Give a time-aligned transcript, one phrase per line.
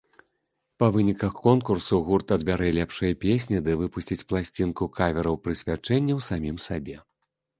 [0.83, 6.97] Па выніках конкурсу гурт адбярэ лепшыя песні ды выпусціць пласцінку кавераў-прысвячэнняў самім сабе.